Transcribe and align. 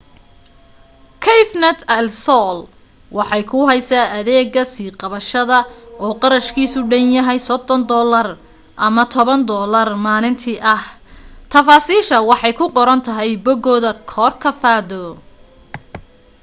cafenet 1.23 1.79
el 1.97 2.07
sol 2.25 2.57
waxay 3.17 3.43
kuu 3.51 3.63
haysaa 3.71 4.05
adeega 4.19 4.63
sii 4.73 4.89
qabsashada 5.01 5.59
oo 6.03 6.11
qarashkiisu 6.21 6.79
dhan 6.91 7.05
yahay 7.15 7.39
us$30 7.53 7.91
or 8.19 8.29
$10 8.95 9.51
oo 9.57 10.01
maalintii 10.05 10.59
ah; 10.75 10.83
tafaasiishu 11.51 12.17
waxay 12.31 12.53
ku 12.59 12.65
qoran 12.75 13.01
tahay 13.05 13.31
bogooda 13.45 13.91
corcovado 14.11 15.03